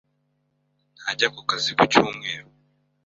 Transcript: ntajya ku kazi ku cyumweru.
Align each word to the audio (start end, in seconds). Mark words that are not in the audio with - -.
ntajya 0.99 1.27
ku 1.33 1.41
kazi 1.49 1.71
ku 1.77 1.83
cyumweru. 1.91 2.47